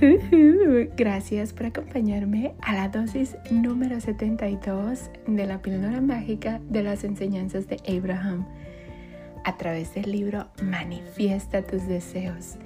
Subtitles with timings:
[0.96, 7.68] Gracias por acompañarme a la dosis número 72 de la píldora mágica de las enseñanzas
[7.68, 8.46] de Abraham
[9.44, 12.56] a través del libro Manifiesta tus deseos.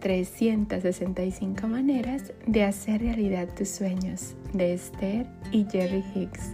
[0.00, 6.52] 365 maneras de hacer realidad tus sueños de Esther y Jerry Hicks.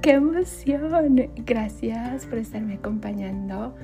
[0.00, 1.30] ¡Qué emoción!
[1.44, 3.76] Gracias por estarme acompañando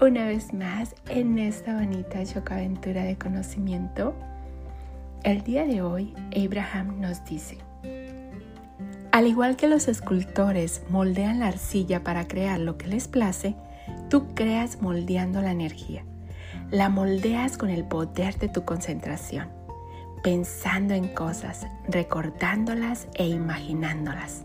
[0.00, 4.14] una vez más en esta bonita chocaventura de conocimiento.
[5.22, 7.58] El día de hoy, Abraham nos dice,
[9.12, 13.54] al igual que los escultores moldean la arcilla para crear lo que les place,
[14.08, 16.06] tú creas moldeando la energía.
[16.70, 19.50] La moldeas con el poder de tu concentración,
[20.22, 24.44] pensando en cosas, recordándolas e imaginándolas.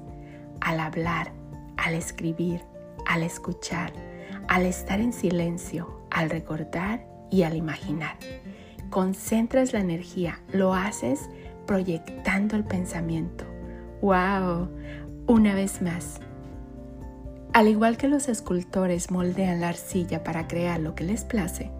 [0.59, 1.31] Al hablar,
[1.77, 2.63] al escribir,
[3.05, 3.93] al escuchar,
[4.49, 8.17] al estar en silencio, al recordar y al imaginar.
[8.89, 11.29] Concentras la energía, lo haces
[11.65, 13.45] proyectando el pensamiento.
[14.01, 14.69] ¡Wow!
[15.27, 16.19] Una vez más.
[17.53, 21.71] Al igual que los escultores moldean la arcilla para crear lo que les place,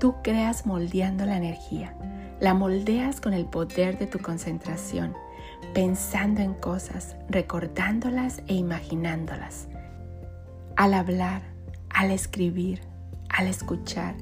[0.00, 1.94] tú creas moldeando la energía.
[2.40, 5.14] La moldeas con el poder de tu concentración,
[5.74, 9.68] pensando en cosas, recordándolas e imaginándolas.
[10.76, 11.42] Al hablar,
[11.90, 12.80] al escribir,
[13.28, 14.14] al escuchar,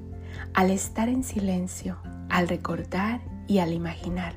[0.55, 1.98] al estar en silencio,
[2.37, 4.34] al recordar y al imaginar.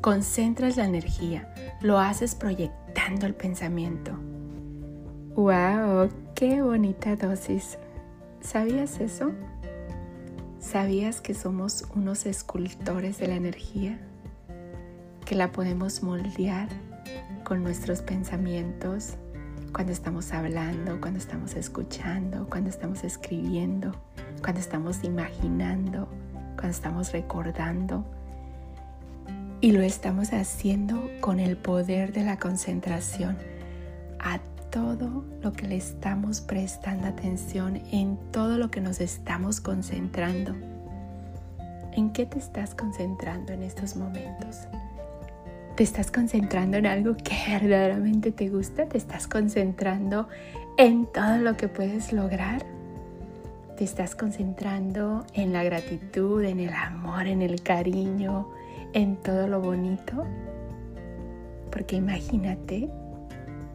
[0.00, 4.10] Concentras la energía, lo haces proyectando el pensamiento.
[5.36, 6.08] ¡Wow!
[6.34, 7.78] ¡Qué bonita dosis!
[8.40, 9.30] ¿Sabías eso?
[10.58, 14.00] ¿Sabías que somos unos escultores de la energía?
[15.24, 16.68] Que la podemos moldear
[17.44, 19.14] con nuestros pensamientos,
[19.72, 23.92] cuando estamos hablando, cuando estamos escuchando, cuando estamos escribiendo,
[24.42, 26.08] cuando estamos imaginando,
[26.66, 28.04] estamos recordando.
[29.60, 33.36] Y lo estamos haciendo con el poder de la concentración
[34.18, 34.38] a
[34.70, 40.54] todo lo que le estamos prestando atención, en todo lo que nos estamos concentrando.
[41.92, 44.68] ¿En qué te estás concentrando en estos momentos?
[45.76, 48.86] ¿Te estás concentrando en algo que verdaderamente te gusta?
[48.86, 50.28] ¿Te estás concentrando
[50.76, 52.77] en todo lo que puedes lograr?
[53.78, 58.48] ¿Te estás concentrando en la gratitud, en el amor, en el cariño,
[58.92, 60.24] en todo lo bonito?
[61.70, 62.90] Porque imagínate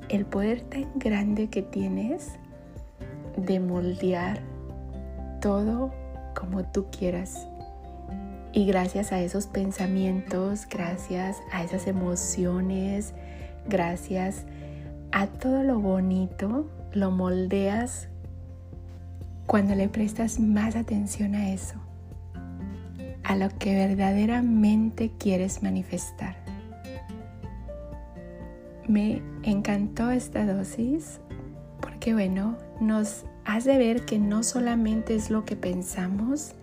[0.09, 2.33] el poder tan grande que tienes
[3.37, 4.41] de moldear
[5.39, 5.93] todo
[6.37, 7.47] como tú quieras
[8.51, 13.13] y gracias a esos pensamientos, gracias a esas emociones,
[13.69, 14.43] gracias
[15.13, 18.09] a todo lo bonito, lo moldeas
[19.45, 21.75] cuando le prestas más atención a eso,
[23.23, 26.37] a lo que verdaderamente quieres manifestar.
[28.87, 31.19] Me encantó esta dosis
[31.79, 36.53] porque bueno, nos hace ver que no solamente es lo que pensamos,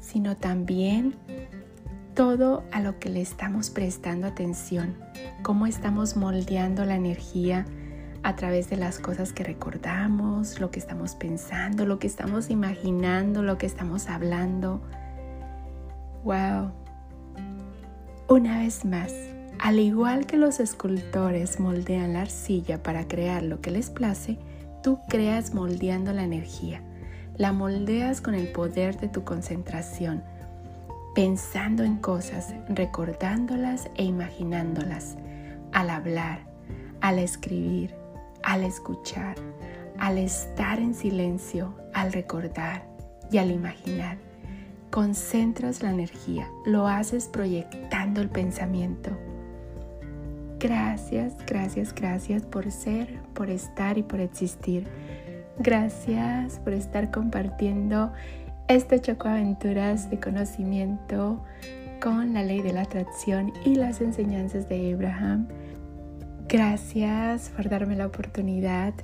[0.00, 1.14] sino también
[2.14, 4.94] todo a lo que le estamos prestando atención,
[5.42, 7.66] cómo estamos moldeando la energía
[8.24, 13.42] a través de las cosas que recordamos, lo que estamos pensando, lo que estamos imaginando,
[13.42, 14.82] lo que estamos hablando.
[16.24, 16.72] ¡Wow!
[18.28, 19.12] Una vez más,
[19.60, 24.38] al igual que los escultores moldean la arcilla para crear lo que les place,
[24.82, 26.82] tú creas moldeando la energía
[27.36, 30.22] la moldeas con el poder de tu concentración,
[31.14, 35.16] pensando en cosas, recordándolas e imaginándolas,
[35.72, 36.46] al hablar,
[37.00, 37.94] al escribir,
[38.44, 39.36] al escuchar,
[39.98, 42.86] al estar en silencio, al recordar
[43.30, 44.18] y al imaginar.
[44.90, 49.10] Concentras la energía, lo haces proyectando el pensamiento.
[50.60, 54.86] Gracias, gracias, gracias por ser, por estar y por existir.
[55.58, 58.12] Gracias por estar compartiendo
[58.68, 61.42] este Choco Aventuras de conocimiento
[62.00, 65.48] con la ley de la atracción y las enseñanzas de Abraham.
[66.54, 68.94] Gracias por darme la oportunidad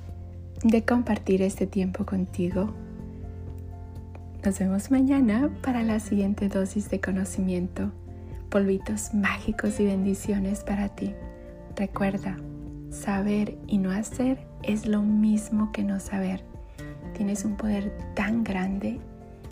[0.63, 2.73] de compartir este tiempo contigo.
[4.45, 7.91] Nos vemos mañana para la siguiente dosis de conocimiento,
[8.47, 11.13] polvitos mágicos y bendiciones para ti.
[11.75, 12.37] Recuerda,
[12.89, 16.45] saber y no hacer es lo mismo que no saber.
[17.17, 19.01] Tienes un poder tan grande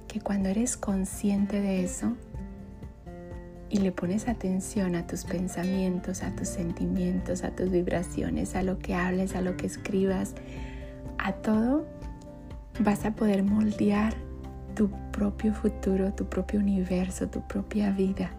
[0.08, 2.14] que cuando eres consciente de eso
[3.70, 8.80] y le pones atención a tus pensamientos, a tus sentimientos, a tus vibraciones, a lo
[8.80, 10.34] que hables, a lo que escribas,
[11.18, 11.86] a todo,
[12.80, 14.14] vas a poder moldear
[14.76, 18.32] tu propio futuro, tu propio universo, tu propia vida.